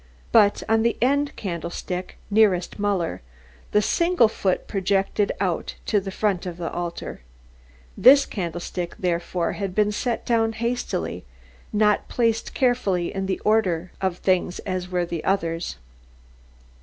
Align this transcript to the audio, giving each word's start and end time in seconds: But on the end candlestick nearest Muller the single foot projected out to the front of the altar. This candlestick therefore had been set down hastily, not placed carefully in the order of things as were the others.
But 0.31 0.63
on 0.67 0.81
the 0.81 0.97
end 0.99 1.35
candlestick 1.35 2.17
nearest 2.31 2.79
Muller 2.79 3.21
the 3.71 3.83
single 3.83 4.27
foot 4.27 4.67
projected 4.67 5.31
out 5.39 5.75
to 5.85 5.99
the 5.99 6.09
front 6.09 6.47
of 6.47 6.57
the 6.57 6.71
altar. 6.71 7.21
This 7.95 8.25
candlestick 8.25 8.95
therefore 8.97 9.51
had 9.51 9.75
been 9.75 9.91
set 9.91 10.25
down 10.25 10.53
hastily, 10.53 11.23
not 11.71 12.07
placed 12.07 12.55
carefully 12.55 13.13
in 13.13 13.27
the 13.27 13.39
order 13.41 13.91
of 14.01 14.17
things 14.17 14.57
as 14.65 14.89
were 14.89 15.05
the 15.05 15.23
others. 15.23 15.77